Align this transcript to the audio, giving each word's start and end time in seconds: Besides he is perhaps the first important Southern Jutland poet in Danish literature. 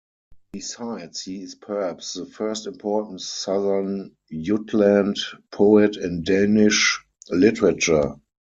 Besides 0.53 1.21
he 1.21 1.43
is 1.43 1.53
perhaps 1.53 2.13
the 2.15 2.25
first 2.25 2.65
important 2.65 3.21
Southern 3.21 4.15
Jutland 4.31 5.17
poet 5.51 5.95
in 5.95 6.23
Danish 6.23 6.99
literature. 7.29 8.15